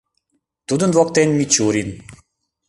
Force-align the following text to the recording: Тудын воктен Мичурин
Тудын 0.67 0.89
воктен 0.97 1.29
Мичурин 1.37 1.89